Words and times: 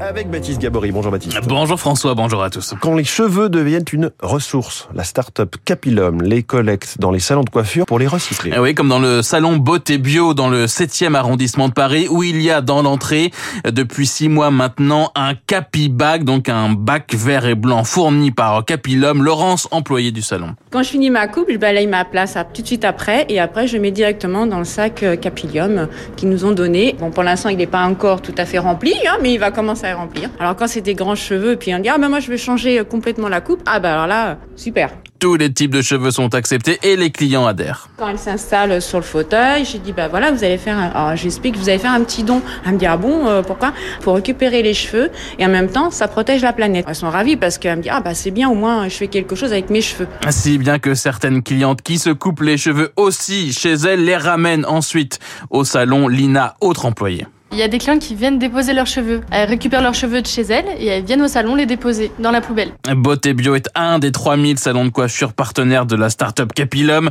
Avec 0.00 0.30
Baptiste 0.30 0.60
Gabory. 0.60 0.90
Bonjour 0.90 1.12
Baptiste. 1.12 1.38
Bonjour 1.46 1.78
François, 1.78 2.14
bonjour 2.14 2.42
à 2.42 2.50
tous. 2.50 2.74
Quand 2.80 2.94
les 2.94 3.04
cheveux 3.04 3.48
deviennent 3.48 3.84
une 3.92 4.10
ressource, 4.20 4.88
la 4.94 5.04
start-up 5.04 5.54
Capilum 5.64 6.22
les 6.22 6.42
collecte 6.42 6.96
dans 6.98 7.10
les 7.10 7.20
salons 7.20 7.42
de 7.42 7.50
coiffure 7.50 7.86
pour 7.86 7.98
les 7.98 8.06
recycler. 8.06 8.52
Eh 8.56 8.58
oui, 8.58 8.74
comme 8.74 8.88
dans 8.88 8.98
le 8.98 9.22
salon 9.22 9.56
Beauté 9.56 9.98
Bio 9.98 10.34
dans 10.34 10.48
le 10.48 10.66
7e 10.66 11.14
arrondissement 11.14 11.68
de 11.68 11.74
Paris 11.74 12.08
où 12.10 12.22
il 12.22 12.42
y 12.42 12.50
a 12.50 12.60
dans 12.60 12.82
l'entrée 12.82 13.30
depuis 13.64 14.06
six 14.06 14.28
mois 14.28 14.50
maintenant 14.50 15.12
un 15.14 15.34
Capibag, 15.34 16.24
donc 16.24 16.48
un 16.48 16.70
bac 16.70 17.14
vert 17.14 17.46
et 17.46 17.54
blanc 17.54 17.84
fourni 17.84 18.30
par 18.30 18.64
Capilum. 18.64 19.22
Laurence, 19.22 19.68
employée 19.70 20.10
du 20.10 20.22
salon. 20.22 20.54
Quand 20.70 20.82
je 20.82 20.88
finis 20.88 21.10
ma 21.10 21.28
coupe, 21.28 21.46
je 21.50 21.56
balaye 21.56 21.86
ma 21.86 22.04
place 22.04 22.36
tout 22.52 22.62
de 22.62 22.66
suite 22.66 22.84
après 22.84 23.26
et 23.28 23.38
après 23.38 23.66
je 23.66 23.78
mets 23.78 23.92
directement 23.92 24.46
dans 24.46 24.58
le 24.58 24.64
sac 24.64 25.02
euh, 25.02 25.16
Capilium 25.16 25.88
qu'ils 26.16 26.28
nous 26.28 26.44
ont 26.44 26.52
donné. 26.52 26.96
Bon, 26.98 27.10
pour 27.10 27.22
l'instant, 27.22 27.48
il 27.48 27.58
n'est 27.58 27.66
pas 27.66 27.84
encore 27.84 28.22
tout 28.22 28.34
à 28.36 28.44
fait 28.44 28.58
rempli, 28.58 28.92
hein, 29.06 29.18
mais 29.22 29.33
il 29.34 29.40
va 29.40 29.50
commencer 29.50 29.86
à 29.86 29.96
remplir. 29.96 30.30
Alors 30.38 30.56
quand 30.56 30.68
c'est 30.68 30.80
des 30.80 30.94
grands 30.94 31.16
cheveux, 31.16 31.56
puis 31.56 31.74
on 31.74 31.78
dit 31.80 31.88
ah 31.88 31.98
ben 31.98 32.08
moi 32.08 32.20
je 32.20 32.30
vais 32.30 32.38
changer 32.38 32.82
complètement 32.88 33.28
la 33.28 33.40
coupe, 33.40 33.62
ah 33.66 33.80
ben 33.80 33.92
alors 33.92 34.06
là 34.06 34.38
super. 34.56 34.90
Tous 35.18 35.36
les 35.36 35.52
types 35.52 35.72
de 35.72 35.80
cheveux 35.80 36.10
sont 36.10 36.34
acceptés 36.34 36.78
et 36.82 36.96
les 36.96 37.10
clients 37.10 37.46
adhèrent. 37.46 37.88
Quand 37.96 38.08
elle 38.08 38.18
s'installe 38.18 38.82
sur 38.82 38.98
le 38.98 39.04
fauteuil, 39.04 39.64
j'ai 39.64 39.78
dit 39.78 39.92
bah 39.92 40.08
voilà 40.08 40.30
vous 40.30 40.44
allez 40.44 40.58
faire, 40.58 40.78
un... 40.78 40.88
alors 40.88 41.16
j'explique 41.16 41.56
vous 41.56 41.68
allez 41.68 41.78
faire 41.78 41.92
un 41.92 42.02
petit 42.02 42.22
don. 42.22 42.42
Elle 42.64 42.74
me 42.74 42.78
dit 42.78 42.86
ah 42.86 42.96
bon 42.96 43.26
euh, 43.26 43.42
pourquoi? 43.42 43.72
Pour 44.02 44.14
récupérer 44.14 44.62
les 44.62 44.74
cheveux 44.74 45.10
et 45.38 45.44
en 45.44 45.48
même 45.48 45.68
temps 45.68 45.90
ça 45.90 46.08
protège 46.08 46.42
la 46.42 46.52
planète. 46.52 46.84
Elles 46.88 46.94
sont 46.94 47.10
ravies 47.10 47.36
parce 47.36 47.58
qu'elles 47.58 47.78
me 47.78 47.82
disent 47.82 47.92
ah 47.94 48.00
bah 48.00 48.14
c'est 48.14 48.30
bien 48.30 48.48
au 48.48 48.54
moins 48.54 48.88
je 48.88 48.94
fais 48.94 49.08
quelque 49.08 49.34
chose 49.34 49.52
avec 49.52 49.70
mes 49.70 49.80
cheveux. 49.80 50.06
Si 50.30 50.58
bien 50.58 50.78
que 50.78 50.94
certaines 50.94 51.42
clientes 51.42 51.82
qui 51.82 51.98
se 51.98 52.10
coupent 52.10 52.42
les 52.42 52.56
cheveux 52.56 52.92
aussi 52.96 53.52
chez 53.52 53.72
elles 53.72 54.04
les 54.04 54.16
ramènent 54.16 54.66
ensuite 54.66 55.18
au 55.50 55.64
salon 55.64 56.06
Lina, 56.08 56.54
autre 56.60 56.86
employée. 56.86 57.26
Il 57.54 57.60
y 57.60 57.62
a 57.62 57.68
des 57.68 57.78
clients 57.78 58.00
qui 58.00 58.16
viennent 58.16 58.40
déposer 58.40 58.72
leurs 58.72 58.88
cheveux. 58.88 59.20
Elles 59.30 59.48
récupèrent 59.48 59.80
leurs 59.80 59.94
cheveux 59.94 60.20
de 60.20 60.26
chez 60.26 60.42
elles 60.42 60.64
et 60.76 60.86
elles 60.86 61.04
viennent 61.04 61.22
au 61.22 61.28
salon 61.28 61.54
les 61.54 61.66
déposer 61.66 62.10
dans 62.18 62.32
la 62.32 62.40
poubelle. 62.40 62.72
Beauté 62.96 63.32
Bio 63.32 63.54
est 63.54 63.68
un 63.76 64.00
des 64.00 64.10
3000 64.10 64.58
salons 64.58 64.84
de 64.84 64.90
coiffure 64.90 65.32
partenaires 65.32 65.86
de 65.86 65.94
la 65.94 66.10
start-up 66.10 66.52
Capilum, 66.52 67.10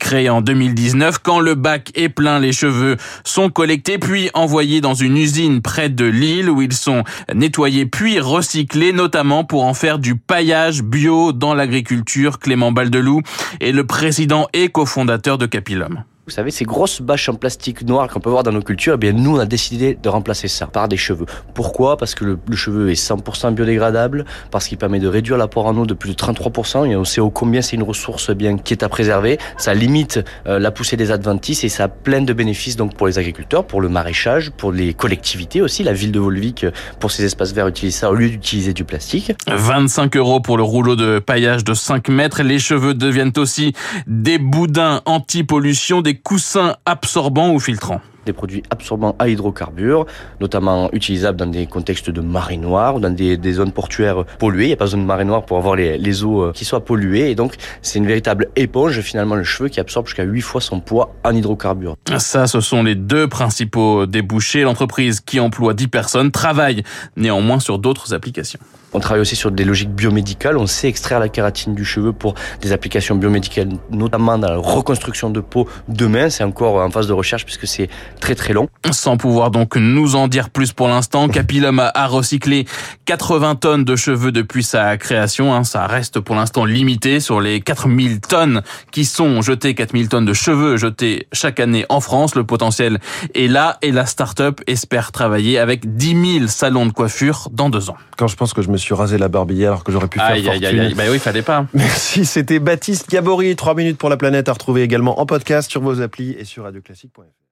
créé 0.00 0.28
en 0.28 0.40
2019. 0.40 1.18
Quand 1.18 1.38
le 1.38 1.54
bac 1.54 1.92
est 1.94 2.08
plein, 2.08 2.40
les 2.40 2.50
cheveux 2.50 2.96
sont 3.22 3.50
collectés 3.50 3.98
puis 3.98 4.30
envoyés 4.34 4.80
dans 4.80 4.94
une 4.94 5.16
usine 5.16 5.62
près 5.62 5.90
de 5.90 6.06
Lille 6.06 6.50
où 6.50 6.60
ils 6.60 6.72
sont 6.72 7.04
nettoyés 7.32 7.86
puis 7.86 8.18
recyclés, 8.18 8.92
notamment 8.92 9.44
pour 9.44 9.62
en 9.62 9.74
faire 9.74 10.00
du 10.00 10.16
paillage 10.16 10.82
bio 10.82 11.30
dans 11.30 11.54
l'agriculture. 11.54 12.40
Clément 12.40 12.72
Baldeloup 12.72 13.22
est 13.60 13.70
le 13.70 13.86
président 13.86 14.48
et 14.54 14.70
cofondateur 14.70 15.38
de 15.38 15.46
Capilum. 15.46 16.02
Vous 16.26 16.32
savez, 16.32 16.50
ces 16.50 16.64
grosses 16.64 17.02
bâches 17.02 17.28
en 17.28 17.34
plastique 17.34 17.82
noir 17.82 18.08
qu'on 18.08 18.18
peut 18.18 18.30
voir 18.30 18.42
dans 18.44 18.50
nos 18.50 18.62
cultures, 18.62 18.94
eh 18.94 18.96
bien 18.96 19.12
nous 19.12 19.36
on 19.36 19.38
a 19.38 19.44
décidé 19.44 19.98
de 20.02 20.08
remplacer 20.08 20.48
ça 20.48 20.66
par 20.66 20.88
des 20.88 20.96
cheveux. 20.96 21.26
Pourquoi? 21.52 21.98
Parce 21.98 22.14
que 22.14 22.24
le, 22.24 22.38
cheveu 22.54 22.90
est 22.90 22.94
100% 22.94 23.52
biodégradable, 23.52 24.24
parce 24.50 24.66
qu'il 24.66 24.78
permet 24.78 25.00
de 25.00 25.06
réduire 25.06 25.36
l'apport 25.36 25.66
en 25.66 25.76
eau 25.76 25.84
de 25.84 25.92
plus 25.92 26.12
de 26.12 26.14
33%, 26.14 26.90
et 26.90 26.96
on 26.96 27.04
sait 27.04 27.20
au 27.20 27.28
combien 27.28 27.60
c'est 27.60 27.76
une 27.76 27.82
ressource 27.82 28.30
bien 28.30 28.56
qui 28.56 28.72
est 28.72 28.82
à 28.82 28.88
préserver. 28.88 29.36
Ça 29.58 29.74
limite 29.74 30.18
euh, 30.46 30.58
la 30.58 30.70
poussée 30.70 30.96
des 30.96 31.10
adventices 31.10 31.62
et 31.62 31.68
ça 31.68 31.84
a 31.84 31.88
plein 31.88 32.22
de 32.22 32.32
bénéfices 32.32 32.76
donc 32.76 32.96
pour 32.96 33.06
les 33.06 33.18
agriculteurs, 33.18 33.66
pour 33.66 33.82
le 33.82 33.90
maraîchage, 33.90 34.50
pour 34.50 34.72
les 34.72 34.94
collectivités 34.94 35.60
aussi. 35.60 35.84
La 35.84 35.92
ville 35.92 36.10
de 36.10 36.20
Volvic, 36.20 36.64
pour 37.00 37.10
ses 37.10 37.26
espaces 37.26 37.52
verts, 37.52 37.68
utilise 37.68 37.96
ça 37.96 38.10
au 38.10 38.14
lieu 38.14 38.30
d'utiliser 38.30 38.72
du 38.72 38.84
plastique. 38.84 39.34
25 39.46 40.16
euros 40.16 40.40
pour 40.40 40.56
le 40.56 40.62
rouleau 40.62 40.96
de 40.96 41.18
paillage 41.18 41.64
de 41.64 41.74
5 41.74 42.08
mètres. 42.08 42.42
Les 42.42 42.58
cheveux 42.58 42.94
deviennent 42.94 43.34
aussi 43.36 43.74
des 44.06 44.38
boudins 44.38 45.02
anti-pollution, 45.04 46.00
des 46.00 46.13
coussins 46.22 46.76
absorbants 46.86 47.52
ou 47.52 47.60
filtrants 47.60 48.00
des 48.24 48.32
produits 48.32 48.62
absorbants 48.70 49.14
à 49.18 49.28
hydrocarbures, 49.28 50.06
notamment 50.40 50.90
utilisables 50.92 51.38
dans 51.38 51.46
des 51.46 51.66
contextes 51.66 52.10
de 52.10 52.20
marée 52.20 52.56
noire 52.56 52.96
ou 52.96 53.00
dans 53.00 53.10
des, 53.10 53.52
zones 53.52 53.72
portuaires 53.72 54.24
polluées. 54.38 54.64
Il 54.64 54.68
n'y 54.68 54.72
a 54.72 54.76
pas 54.76 54.84
besoin 54.86 55.00
de 55.00 55.06
marée 55.06 55.24
noire 55.24 55.44
pour 55.44 55.58
avoir 55.58 55.76
les, 55.76 55.98
les 55.98 56.24
eaux 56.24 56.42
euh, 56.42 56.52
qui 56.52 56.64
soient 56.64 56.84
polluées. 56.84 57.30
Et 57.30 57.34
donc, 57.34 57.54
c'est 57.82 57.98
une 57.98 58.06
véritable 58.06 58.48
éponge, 58.56 59.00
finalement, 59.00 59.34
le 59.34 59.44
cheveu 59.44 59.68
qui 59.68 59.80
absorbe 59.80 60.06
jusqu'à 60.06 60.24
8 60.24 60.40
fois 60.40 60.60
son 60.60 60.80
poids 60.80 61.14
en 61.24 61.34
hydrocarbures. 61.34 61.96
Ça, 62.18 62.46
ce 62.46 62.60
sont 62.60 62.82
les 62.82 62.94
deux 62.94 63.28
principaux 63.28 64.06
débouchés. 64.06 64.62
L'entreprise 64.62 65.20
qui 65.20 65.40
emploie 65.40 65.74
10 65.74 65.88
personnes 65.88 66.30
travaille 66.30 66.82
néanmoins 67.16 67.60
sur 67.60 67.78
d'autres 67.78 68.14
applications. 68.14 68.60
On 68.96 69.00
travaille 69.00 69.20
aussi 69.20 69.34
sur 69.34 69.50
des 69.50 69.64
logiques 69.64 69.90
biomédicales. 69.90 70.56
On 70.56 70.68
sait 70.68 70.86
extraire 70.86 71.18
la 71.18 71.28
kératine 71.28 71.74
du 71.74 71.84
cheveu 71.84 72.12
pour 72.12 72.34
des 72.60 72.70
applications 72.70 73.16
biomédicales, 73.16 73.70
notamment 73.90 74.38
dans 74.38 74.48
la 74.48 74.56
reconstruction 74.56 75.30
de 75.30 75.40
peau 75.40 75.68
demain. 75.88 76.30
C'est 76.30 76.44
encore 76.44 76.76
en 76.76 76.90
phase 76.90 77.08
de 77.08 77.12
recherche 77.12 77.44
puisque 77.44 77.66
c'est 77.66 77.88
très 78.20 78.34
très 78.34 78.52
long. 78.52 78.68
Sans 78.90 79.16
pouvoir 79.16 79.50
donc 79.50 79.76
nous 79.76 80.16
en 80.16 80.28
dire 80.28 80.50
plus 80.50 80.72
pour 80.72 80.88
l'instant, 80.88 81.28
Capilum 81.28 81.80
a 81.94 82.06
recyclé 82.06 82.66
80 83.06 83.56
tonnes 83.56 83.84
de 83.84 83.96
cheveux 83.96 84.32
depuis 84.32 84.62
sa 84.62 84.96
création. 84.96 85.54
Hein. 85.54 85.64
Ça 85.64 85.86
reste 85.86 86.20
pour 86.20 86.34
l'instant 86.34 86.64
limité 86.64 87.20
sur 87.20 87.40
les 87.40 87.60
4000 87.60 88.20
tonnes 88.20 88.62
qui 88.90 89.04
sont 89.04 89.42
jetées, 89.42 89.74
4000 89.74 90.08
tonnes 90.08 90.24
de 90.24 90.32
cheveux 90.32 90.76
jetés 90.76 91.28
chaque 91.32 91.60
année 91.60 91.84
en 91.88 92.00
France. 92.00 92.34
Le 92.34 92.44
potentiel 92.44 92.98
est 93.34 93.48
là 93.48 93.78
et 93.82 93.92
la 93.92 94.06
start-up 94.06 94.60
espère 94.66 95.12
travailler 95.12 95.58
avec 95.58 95.96
10 95.96 96.38
000 96.38 96.46
salons 96.48 96.86
de 96.86 96.92
coiffure 96.92 97.48
dans 97.52 97.70
deux 97.70 97.90
ans. 97.90 97.96
Quand 98.16 98.26
je 98.26 98.36
pense 98.36 98.54
que 98.54 98.62
je 98.62 98.70
me 98.70 98.76
suis 98.76 98.94
rasé 98.94 99.18
la 99.18 99.28
alors 99.34 99.84
que 99.84 99.92
j'aurais 99.92 100.08
pu 100.08 100.18
faire 100.18 100.28
aïe, 100.28 100.44
fortune. 100.44 100.64
Aïe, 100.64 100.80
aïe, 100.80 100.94
bah 100.94 101.04
oui, 101.10 101.18
fallait 101.18 101.42
pas. 101.42 101.66
Merci, 101.74 102.24
c'était 102.24 102.58
Baptiste 102.58 103.10
Gabory, 103.10 103.56
3 103.56 103.74
minutes 103.74 103.98
pour 103.98 104.08
la 104.08 104.16
planète 104.16 104.48
à 104.48 104.52
retrouver 104.52 104.82
également 104.82 105.20
en 105.20 105.26
podcast 105.26 105.70
sur 105.70 105.80
vos 105.80 106.00
applis 106.00 106.34
et 106.38 106.44
sur 106.44 106.64
radioclassique.fr. 106.64 107.43